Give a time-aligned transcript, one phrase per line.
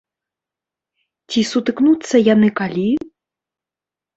[1.35, 2.87] Ці сутыкнуцца яны калі?